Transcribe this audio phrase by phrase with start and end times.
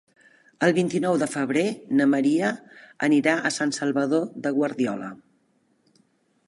[0.67, 1.65] El vint-i-nou de febrer
[1.99, 2.49] na Maria
[3.09, 5.13] anirà a Sant Salvador de Guardiola.